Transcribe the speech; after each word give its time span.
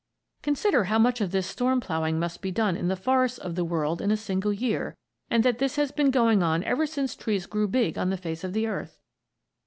Consider 0.41 0.85
how 0.85 0.97
much 0.97 1.21
of 1.21 1.29
this 1.29 1.45
storm 1.45 1.79
ploughing 1.79 2.17
must 2.17 2.41
be 2.41 2.49
done 2.49 2.75
in 2.75 2.87
the 2.87 2.95
forests 2.95 3.37
of 3.37 3.53
the 3.53 3.63
world 3.63 4.01
in 4.01 4.09
a 4.09 4.17
single 4.17 4.51
year, 4.51 4.97
and 5.29 5.43
that 5.43 5.59
this 5.59 5.75
has 5.75 5.91
been 5.91 6.09
going 6.09 6.41
on 6.41 6.63
ever 6.63 6.87
since 6.87 7.15
trees 7.15 7.45
grew 7.45 7.67
big 7.67 7.99
on 7.99 8.09
the 8.09 8.17
face 8.17 8.43
of 8.43 8.53
the 8.53 8.65
earth. 8.65 8.99